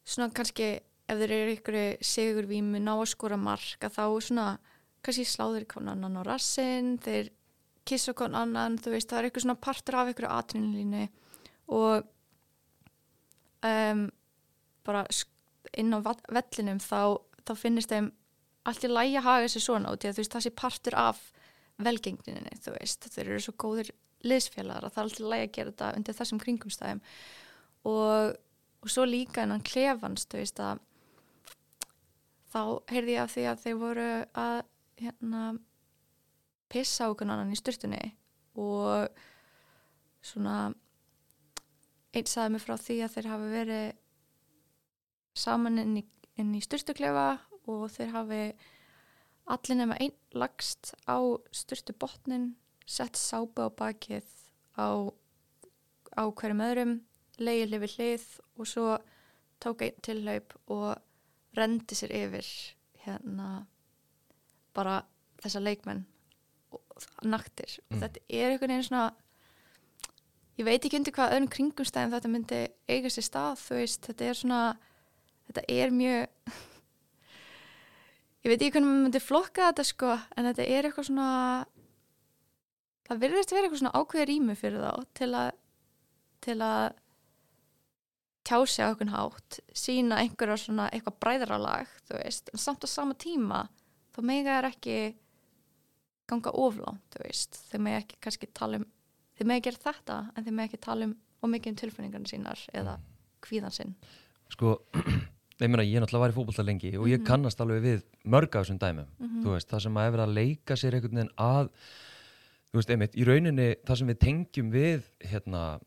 [0.07, 0.69] svona kannski,
[1.07, 1.79] ef þeir eru ykkur
[2.13, 4.47] sigur vímu ná að skora mark að þá svona,
[5.05, 7.29] kannski sláður kon annan á rassinn, þeir
[7.87, 11.05] kissa kon annan, þú veist, það er eitthvað svona partur af ykkur atvinnulínu
[11.77, 12.07] og
[13.67, 14.05] um,
[14.87, 15.35] bara sk-
[15.77, 18.11] inn á vellinum þá, þá finnist þeim
[18.67, 21.21] allt í lægi að haga þessi svona út í að það sé partur af
[21.83, 23.07] velgengninni, þú veist.
[23.13, 23.91] Þeir eru svo góðir
[24.27, 27.01] liðsfélagar að það er allt í lægi að gera þetta undir þessum kringumstæðum.
[27.87, 28.35] Og,
[28.83, 30.83] og svo líka innan klefans, þú veist að
[32.51, 34.09] þá heyrði ég af því að þeir voru
[34.41, 34.57] að
[34.97, 35.43] hérna
[36.71, 38.01] pissa okkur annan í styrtunni
[38.57, 39.07] og
[40.25, 40.57] svona
[42.15, 43.87] einn sagði mig frá því að þeir hafi verið
[45.39, 46.03] saman inn í,
[46.37, 47.27] í styrtuklefa
[47.67, 48.41] og þeir hafi
[49.47, 51.17] allir nema einn lagst á
[51.55, 54.27] styrtu botnin, sett sápu á bakið
[54.75, 55.07] á,
[56.15, 56.93] á hverjum öðrum,
[57.39, 58.25] leiði við hlið
[58.57, 58.97] og svo
[59.63, 60.97] tók einn tilhaup og
[61.57, 62.47] rendi sér yfir
[63.05, 63.65] hérna
[64.77, 64.99] bara
[65.41, 66.03] þessa leikmenn
[66.73, 66.81] og
[67.25, 68.01] naktir og Mm.
[68.03, 69.15] þetta er einhvern veginn svona
[70.57, 74.25] ég veit ekki undir hvað öðrum kringumstæðum þetta myndi eiga sér stað þú veist, þetta
[74.25, 74.61] er svona
[75.47, 76.53] þetta er mjög
[78.43, 81.31] ég veit ekki hvernig maður myndi flokka þetta sko, en þetta er eitthvað svona
[83.07, 85.51] það virðist vera eitthvað svona ákveði rými fyrir þá til að
[86.47, 86.87] til að
[88.47, 92.87] tjá sig á okkur hátt sína einhverja svona eitthvað bræðralag þú veist, en samt á
[92.87, 93.65] sama tíma
[94.15, 94.99] þá mega er ekki
[96.27, 97.57] ganga oflánt, þú veist.
[97.71, 98.85] Þeir mega ekki kannski tala um
[99.37, 102.61] þeir mega gera þetta, en þeir mega ekki tala um og mikið um tilfinningarnir sínar
[102.73, 102.95] eða
[103.45, 103.91] kvíðan sinn.
[104.49, 104.79] Sko
[105.59, 107.25] ég meina ég er náttúrulega var í fótbolta lengi og ég Mhm.
[107.25, 110.33] kannast alveg við mörg af þessum dæmum mm þú veist, það sem að verið að
[110.37, 111.69] leika sér einhvern veginn að
[112.71, 115.79] þú veist, einmitt, í rauninni það sem við tengjum við hérna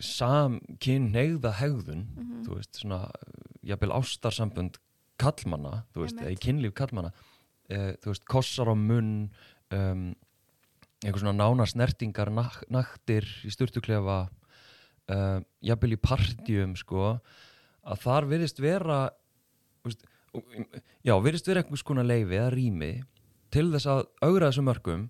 [0.00, 2.42] samkynneigða hegðun Mhm.
[2.46, 3.10] þú veist, svona
[3.64, 4.78] jafnvel ástarsambund
[5.18, 7.12] kallmanna, þú veist, eða í kynlíf kallmanna
[7.68, 9.30] e, þú veist, kossar á munn
[9.70, 10.14] um,
[11.04, 14.28] einhver svona nána snertingar nak naktir í sturtuklefa
[15.08, 17.20] uh, jafnvel í partjum sko,
[17.82, 19.00] að þar virðist vera
[19.86, 20.06] veist,
[21.02, 22.92] já, virðist vera einhvers konar leifi eða rými
[23.52, 25.08] til þess að augra þessum mörgum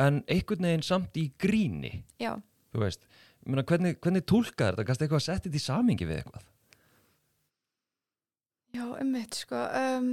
[0.00, 2.04] en einhvern veginn samt í gríni.
[2.22, 2.36] Já,
[2.72, 3.06] þú veist,
[3.44, 6.46] meina, hvernig, hvernig tólka þetta, kannski eitthvað að setja þetta í samingi við eitthvað?
[8.70, 9.64] Já, ummitt, sko.
[9.80, 10.12] Um,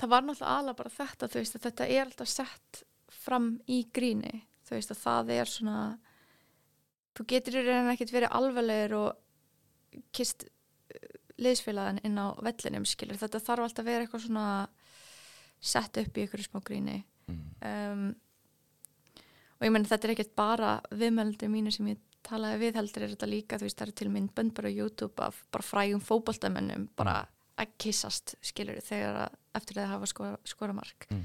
[0.00, 2.82] það var náttúrulega alveg bara þetta, þú veist, að þetta er alltaf sett
[3.20, 5.80] fram í gríni, þú veist, að það er svona,
[7.16, 9.24] þú getur í rauninni ekkert verið alveglegur og,
[10.16, 10.46] kist
[11.40, 14.46] liðsfélagin inn á vellinum skilur þetta þarf alltaf að vera eitthvað svona
[15.60, 17.00] sett upp í ykkur smá gríni
[17.30, 17.40] mm.
[17.70, 18.04] um,
[19.58, 23.12] og ég menn þetta er ekkert bara viðmældur mínu sem ég talaði við heldur er
[23.14, 26.88] þetta líka, þú veist það eru til myndbönd bara á YouTube af bara frægum fótboltamennum
[26.96, 27.22] bara
[27.60, 31.24] að kissast skilur þegar að, eftir að hafa skora, skora mark Mm.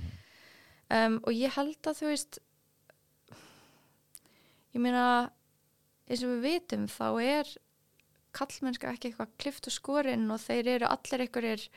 [0.98, 2.40] um, og ég held að þú veist
[4.76, 5.06] ég meina
[6.06, 7.52] eins og við vitum þá er
[8.36, 11.68] kallmennska ekki eitthvað klift og skorinn og þeir eru allir einhverjir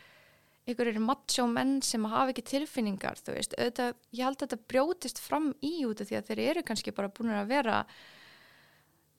[0.69, 5.21] einhverjir macho menn sem hafa ekki tilfinningar þú veist, auðvitað, ég held að þetta brjótist
[5.25, 7.79] fram í út af því að þeir eru kannski bara búin að vera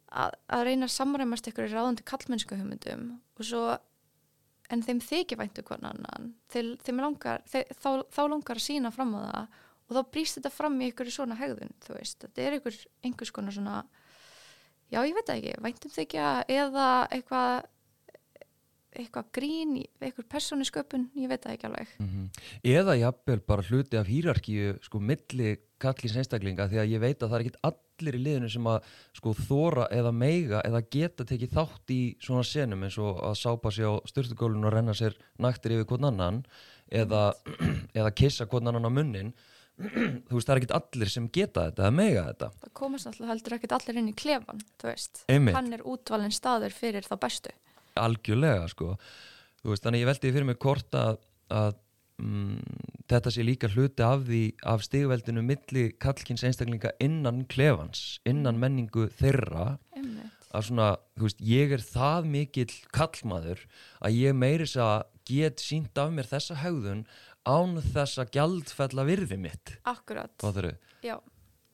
[0.10, 3.63] að, að reyna að samræmast einhverjir ráðandi kallmennsku hugmyndum og svo
[4.69, 6.34] en þeim þykir væntu hvernig annan.
[6.54, 9.58] Þeim, þeim langar, þeir, þá, þá langar að sína fram á það
[9.89, 12.19] og þá brýst þetta fram í einhverju svona hegðun, þú veist.
[12.21, 13.78] Þetta er einhver, einhvers konar svona
[14.89, 17.67] já, ég veit ekki, væntum þykja eða eitthvað
[18.99, 21.10] eitthvað grín, eitthvað persónusköpun?
[21.19, 21.91] Ég veit það ekki alveg.
[21.99, 22.30] Mhm.
[22.63, 27.30] Eða jafnvel bara hluti af hýrarkíu sko milli kallins einstaklinga því að ég veit að
[27.30, 31.54] það er ekkit allir í liðinu sem að sko þóra eða meiga eða geta tekið
[31.54, 35.78] þátt í svona senum eins og að sápa sig á styrtugólun og renna sér naktir
[35.78, 36.43] yfir hvern annan
[36.91, 37.34] eða,
[37.99, 39.34] eða kissa hvern annan á munnin
[39.80, 42.50] þú veist það er ekkit allir sem geta þetta eða meiga þetta.
[42.65, 45.56] Það komast alltaf heldur ekkert allir inn í klefan þú veist, Einmitt.
[45.58, 47.54] hann er útvalinn staður fyrir þá bestu.
[48.00, 48.96] Algjörlega sko.
[49.63, 51.18] Þú veist þannig ég veldi fyrir mig hvort að,
[51.52, 51.74] að
[52.22, 52.60] mm,
[53.12, 54.42] þetta sé líka hluti af því
[54.74, 59.78] af stigveldinu milli kallkins einstaklinga innan klefans innan menningu þeirra.
[59.96, 60.36] Einmitt.
[60.50, 60.86] að svona,
[61.20, 63.60] þú veist, ég er það mikill kallmaður
[64.02, 67.04] að ég meiris að get sínt af mér þessa hegðun
[67.49, 69.75] án þess að gjaldfella virði mitt.
[69.89, 70.75] Akkurat, Fattarðu?
[71.05, 71.15] já,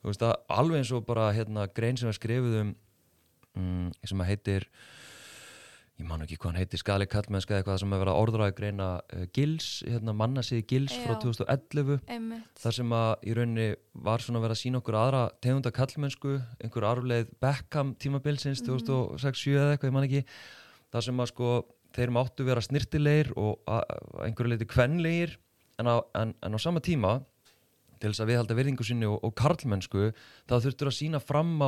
[0.01, 2.75] þú veist að alveg eins og bara hérna grein sem er skrifuð um
[3.55, 4.67] mm, sem að heitir
[5.95, 8.87] ég man ekki hvað hann heitir, skali kallmennska eða eitthvað sem að vera orðræði greina
[8.99, 11.21] uh, Gils, hérna mannasið Gils frá Já.
[11.23, 12.49] 2011 einmitt.
[12.59, 13.67] Þar sem að í rauninni
[14.07, 19.55] var svona að vera að sína okkur aðra tegunda kallmennsku, einhver arfleið Beckham tímabilsins 2006-7
[19.55, 20.25] eða eitthvað, ég man ekki.
[20.91, 21.53] Þar sem að sko
[21.95, 25.37] þeir máttu vera snirtilegir og að að einhverju leiti kvenlegir
[25.79, 27.17] en á, en, en á sama tíma
[27.99, 30.09] til þess að viðhalda virðingu sinni og, og karlmennsku
[30.47, 31.67] þá þurftur að sína fram á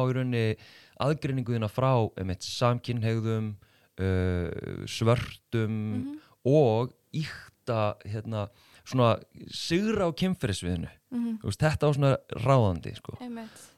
[1.04, 3.54] aðgreininguðina frá einmitt samkynhegðum
[4.00, 6.18] uh, svörtum Mhm.
[6.48, 8.48] og íkta hérna,
[8.88, 9.18] svona
[9.52, 11.38] sigra á kynferðisviðinu Mhm.
[11.40, 13.16] Þú veist, þetta var svona ráðandi sko.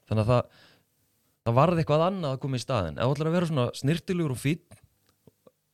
[0.09, 0.43] þannig að það
[1.45, 4.31] það varði eitthvað annað að koma í staðin ef þú ætlar að vera svona snirtilegur
[4.31, 4.37] og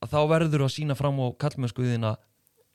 [0.04, 2.16] að þá verður þú að sína fram á kallmennskuðina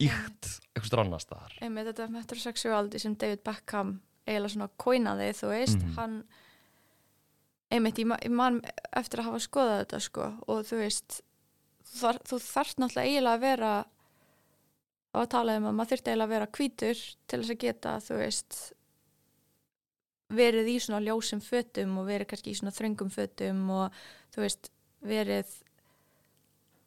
[0.01, 3.95] íkt eitthvað annar staðar einmitt þetta metrosexualdi sem David Beckham
[4.27, 5.93] eiginlega svona kóinaði, þú veist Mhm.
[5.97, 6.23] hann
[7.71, 8.61] einmitt, ég, ma ég man
[8.93, 11.21] eftir að hafa skoðað þetta sko og þú veist
[11.99, 13.71] þar, þú þarft náttúrulega eiginlega að vera
[15.13, 17.95] og að tala um að maður þurfti eiginlega að vera hvítur til þess að geta
[18.05, 18.59] þú veist
[20.31, 23.97] verið í svona ljósum fötum og verið kannski í svona þröngum fötum og
[24.31, 24.69] þú veist
[25.03, 25.49] verið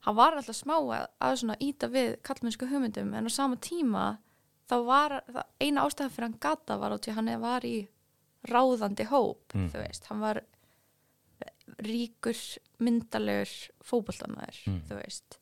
[0.05, 4.19] hann var alltaf smá að, að svona íta við kallmennsku hugmyndum en á sama tíma
[4.69, 5.14] þá var
[5.61, 7.88] eina ástæða fyrir hann gata var átti hann var í
[8.49, 9.71] ráðandi hóp Mm.
[9.73, 10.43] þú veist, hann var
[11.85, 12.37] ríkur
[12.85, 13.53] myndalegur
[13.85, 14.81] fótboltamaður Mm.
[14.88, 15.38] þú veist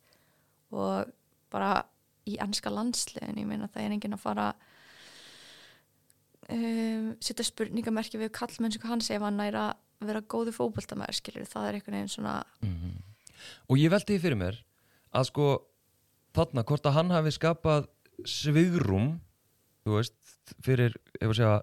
[0.71, 1.11] og
[1.51, 1.83] bara
[2.25, 4.53] í ennska landsliðin ég meina það er enginn að fara
[6.49, 9.73] um, setja spurningamerki við kallmennsku hans ef hann er að
[10.03, 12.93] vera góðu fótboltamaður skilur það er einhvern veginn svona Mhm.
[13.69, 14.59] Og ég velti því fyrir mér
[15.13, 15.47] að sko
[16.33, 17.89] þarna hvort að hann hafi skapað
[18.29, 19.15] svigrum
[19.83, 20.17] þú veist,
[20.63, 21.61] fyrir segja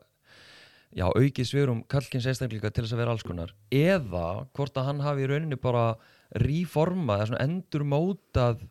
[0.91, 5.03] já, aukið svigrum kallkins einstaklinga til þess að vera alls konar eða hvort að hann
[5.05, 5.95] hafi í rauninni bara
[6.43, 8.65] ríformað eða endur mótað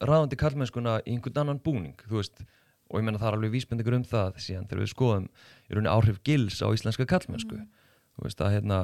[0.00, 2.42] ráðandi kallmennskuna í einhvern annan búning þú veist,
[2.90, 5.92] og ég menna það er alveg vísbendingur um það síðan þegar við skoðum í rauninni
[5.94, 8.80] áhrif gils á íslenska kallmennsku þú veist að hérna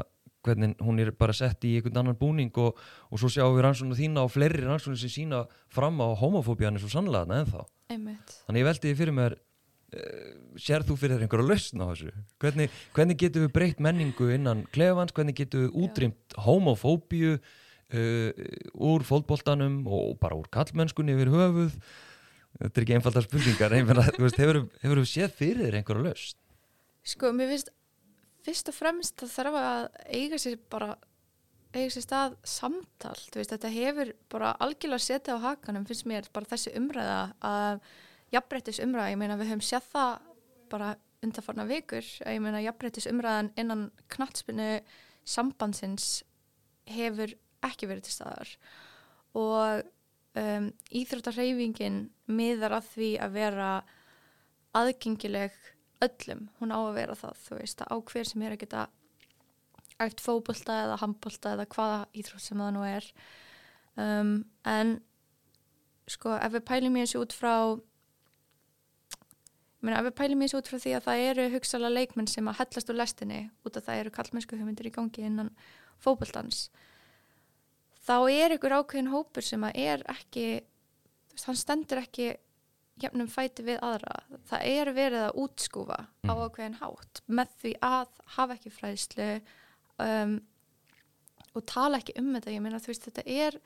[0.46, 2.78] hvernig hún er bara sett í einhvern annan búning og,
[3.10, 6.84] og svo sjáum við rannsóknu þína og fleiri rannsóknu sem sína fram á homofóbían er
[6.84, 7.66] svo sannlega þarna ennþá.
[7.94, 8.38] Einmitt.
[8.46, 10.32] Þannig ég veldi því fyrir mér uh,
[10.62, 12.14] sér þú fyrir þér einhverja lausn á þessu?
[12.42, 19.06] Hvernig, hvernig getum við breytt menningu innan klefans, hvernig getum við útrýmt homofóbíu uh, úr
[19.06, 21.80] fótboltanum og bara úr kallmennskunni yfir höfuð?
[22.56, 26.38] Þetta er ekki einfaldar spurningar hefur, við séð fyrir þér einhverja lausn?
[27.06, 27.68] Sko, mér finnst
[28.46, 30.94] fyrst og fremst það þarf að eiga sér bara
[31.74, 36.48] eiga sér stað samtal veist, þetta hefur bara algjörlega setið á hakanum finnst mér bara
[36.52, 37.82] þessi umræða að
[38.34, 40.14] jafnbreytis umræða, ég meina við höfum séð það
[40.72, 44.70] bara undarfarna vikur að ég meina jafnbreytis umræðan innan knattspinu
[45.26, 46.22] sambandsins
[46.86, 47.32] hefur
[47.66, 48.50] ekki verið til staðar.
[49.36, 49.86] Og
[50.38, 53.70] um, íþróttarreyfingin miðar að því að vera
[54.76, 55.56] aðgengileg
[56.04, 58.86] öllum, hún á að vera það þú veist, að á hver sem er að geta
[60.04, 63.10] æft fótbolta eða handbolta eða hvaða íþrótt sem það nú er.
[63.96, 64.32] Um,
[64.68, 64.98] en
[66.10, 67.54] sko ef við pælum í þessu út frá
[69.76, 72.30] ég meina ef við pælum í þessu út frá því að það eru hugsalega leikmenn
[72.30, 75.50] sem að hellast úr lestinni út af það eru kallmennsku hugmyndir í gangi innan
[76.02, 76.68] fótboltans
[78.06, 82.26] þá er ykkur ákveðin hópur sem að er ekki þú veist, hann stendur ekki
[83.02, 84.14] jafnum fæti við aðra
[84.48, 86.42] það er verið að útskúfa á Mhm.
[86.46, 89.28] ákveðin hátt með því að hafa ekki fræðslu
[89.98, 90.36] um,
[91.56, 92.52] og tala ekki um þetta.
[92.52, 93.58] Ég meina þú veist þetta er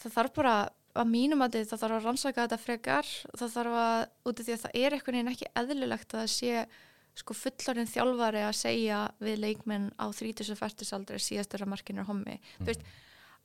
[0.00, 0.54] það þarf bara
[0.94, 3.08] að mínum að það þarf að rannsaka þetta frekar.
[3.34, 6.66] Það þarf að, út af því að það er veginn ekki eðlilegt að sé
[7.14, 12.40] sko fullarinn þjálfari að segja við leikmenn á 30-40 aldri síðastur að markinu er hommi.
[12.58, 12.86] Þú veist,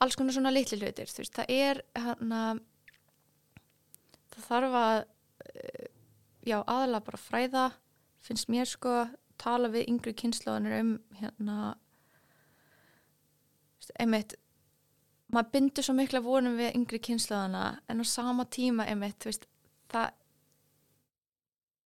[0.01, 1.09] alls konar svona litli hlutir.
[1.11, 2.41] Þú veist, það er hana,
[4.35, 4.99] það þarf að
[5.53, 5.87] eh,
[6.45, 7.65] já, aðalega bara fræða
[8.25, 8.95] finnst mér sko
[9.39, 11.57] tala við yngri kynnslóðanir um hérna
[13.99, 14.35] einmitt
[15.33, 19.45] maður bindur svo mikla vonum við yngri kynnslóðana en á sama tíma einmitt, veist,
[19.91, 20.11] það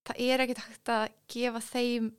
[0.08, 2.10] það er ekkert hægt að gefa þeim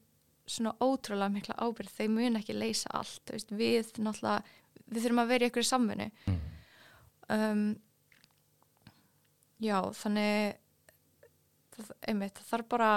[0.49, 4.43] svona ótrúlega mikla ábyrgð, þeim mun ekki leysa allt, veist, við náttúrulega,
[4.85, 6.41] við þurfum að vera í einhverju samvinnu Mm.
[7.35, 7.63] um,
[9.63, 10.57] já, þannig
[11.77, 12.91] það, einmitt, það þarf bara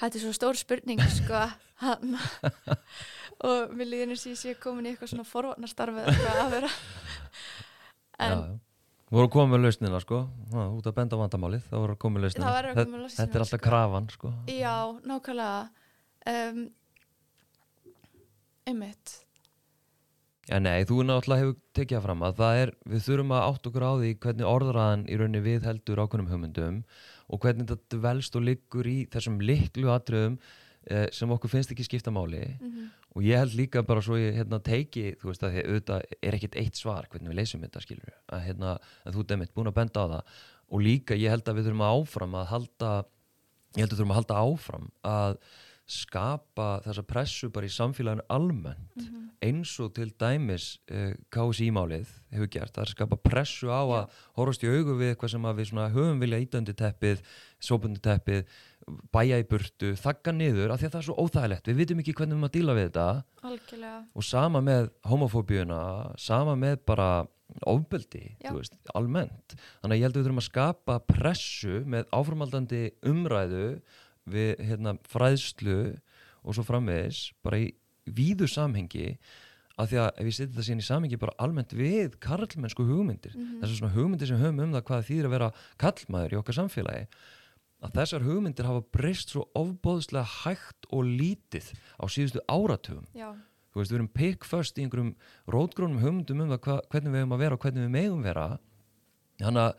[0.00, 1.46] þetta er svo stór spurning sko
[3.44, 6.70] og mér eins og ég sé komin í eitthvað svona forvarnastarfi eða eitthvað að vera
[8.24, 8.54] en já, já.
[9.04, 10.18] Þú voru að koma með lausnina sko.
[10.50, 13.60] Ná, út að benda vandamálið, þá voru að koma með lausnina lausnina, Þetta er alltaf
[13.60, 13.66] sko.
[13.66, 14.30] krafan sko.
[14.50, 14.72] Já,
[15.06, 15.58] nákvæmlega.
[16.32, 16.62] Um,
[18.64, 19.12] einmitt
[20.44, 23.86] Já, nei, þú náttúrulega hefur tekið fram að það er, við þurfum að átt okkur
[23.88, 26.82] á því hvernig orðraðan í rauninni við heldur ákveðnum hugmyndum
[27.32, 30.36] og hvernig þetta velst og liggur í þessum liklu atriðum
[30.90, 32.44] eh, sem okkur finnst ekki skipta máli.
[32.60, 36.14] Mm og ég held líka bara svo ég hérna teiki, þú veist að því auðvitað
[36.18, 38.72] er ekkit eitt svar hvernig við leysum þetta skilur að hérna,
[39.04, 40.40] en þú ert einmitt búin að benda á það.
[40.74, 42.90] Og líka ég held að við þurfum að áfram að halda,
[43.76, 45.38] ég held að við þurfum að halda áfram að
[45.86, 49.20] skapa þessa pressu bara í samfélaginu almennt Mhm.
[49.44, 54.08] eins og til dæmis uh, KSI-málið hefur gert, það er að skapa pressu á að
[54.38, 57.20] horfast í augu við eitthvað sem við höfum vilja ítöndi teppið,
[57.60, 58.46] sópundi teppið,
[59.12, 62.14] bæja í burtu, þakka niður af því að það er svo óþægilegt, við vitum ekki
[62.16, 65.82] hvernig við erum að díla við þetta algjörlega og sama með homofóbíuna,
[66.18, 67.10] sama með bara
[67.68, 68.50] ofbeldi, Já.
[68.50, 69.54] þú veist, almennt.
[69.82, 73.66] Þannig að ég held að við þurfum að skapa pressu með áframaldandi umræðu
[74.30, 75.78] við hérna, fræðslu
[76.44, 77.72] og svo framvegis, bara í
[78.06, 79.18] víðu samhengi,
[79.78, 83.34] af því að ef ég setja þetta síðan í samhengi bara almennt við karlmennsku hugmyndir,
[83.34, 83.60] Mhm.
[83.62, 87.06] þessar svona hugmyndir sem höfum um það hvað þýðir að vera kallmaður í okkar samfélagi,
[87.82, 93.06] að þessar hugmyndir hafa breyst svo ofbóðslega hægt og lítið á síðustu áratugum.
[93.14, 93.34] Já,
[93.74, 95.14] þú veist, við erum pikkföst í einhverjum
[95.48, 98.58] rótgrónum hugmyndum um það hva, hvernig við hefum að vera og hvernig við megum vera.
[99.40, 99.74] Þannig að,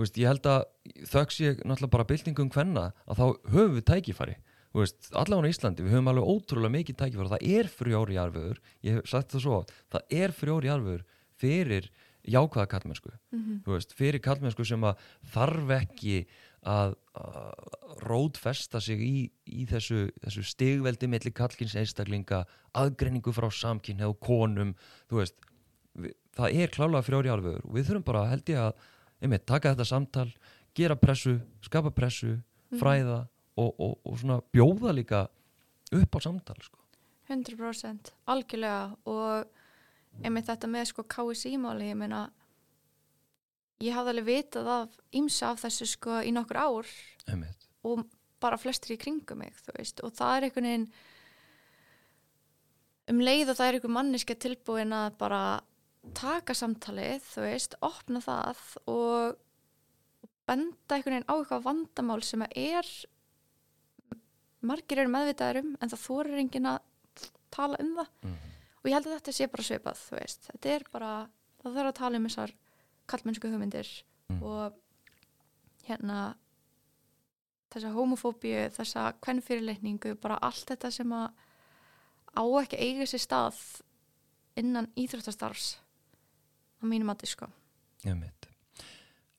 [0.00, 0.62] veist, ég held að
[1.10, 4.36] þöggs ég náttúrulega bara byltingum hvenna að þá höfum við
[4.76, 7.26] veist, allavega á Íslandi, við höfum alveg ótrúlega mikið tækifæri.
[7.26, 9.56] Og það er frjóri jarfiður ég hef sagt það svo,
[9.90, 11.02] það er frjóri jarfiður
[11.40, 11.90] fyrir
[12.28, 15.00] jákvæða kallmennsku mm veist, fyrir kallmennsku sem að
[15.32, 16.26] þarf ekki
[16.62, 22.44] að, að rótfesta sig í, í þessu, þessu stigveldi milli kallkins einstaklinga
[22.76, 24.74] aðgreiningu frá samkynni og konum
[25.08, 25.36] veist,
[25.94, 28.74] við, það er klálega frjóri alvegur og við þurfum bara held ég að
[29.20, 30.28] einmitt, taka þetta samtal,
[30.76, 32.36] gera pressu skapa pressu,
[32.80, 33.22] fræða
[33.58, 35.24] og, og, og svona bjóða líka
[35.96, 36.78] upp á samtal sko.
[37.30, 38.96] 100% algjörlega.
[39.10, 42.24] Og einmitt þetta með sko KSI-máli ég meina
[43.80, 46.90] ég hafði alveg vitað af ímsa af þessu sko í nokkur ár.
[47.30, 48.04] Einmitt, og
[48.40, 50.02] bara flestir í kringum mig veist.
[50.04, 50.90] Og það er einhvern veginn
[53.10, 55.42] um leið og það er einhver manneska tilbúin að bara
[56.16, 59.38] taka samtalið, þú veist, opna það og
[60.48, 62.92] benda einhvern veginn á eitthvað vandamál sem að er
[64.66, 66.78] margir eru meðvitaður um en það þorir enginn að
[67.52, 68.38] tala um það mm.
[68.80, 71.12] og ég held að þetta sé bara svipað þú veist, þetta er bara
[71.62, 72.54] það þarf að tala um þessar
[73.10, 73.92] kallmennsku hugmyndir
[74.30, 74.42] Mm.
[74.46, 76.18] og hérna
[77.70, 81.30] þessa homofóbíu, þessa kvennfyrirleitningu, bara allt þetta sem að
[82.30, 83.60] á ekki eiga sér stað
[84.58, 85.78] innan íþróttastarfs
[86.80, 87.48] á mínum mati sko.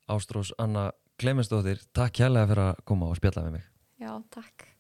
[0.08, 3.66] Ástrós Anna Klemensdóttir, takk kærlega fyrir að koma og spjalla með mig.
[4.02, 4.71] Já, takk